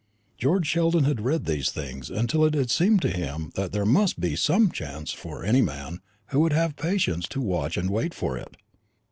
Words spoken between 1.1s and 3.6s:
read of these things until it had seemed to him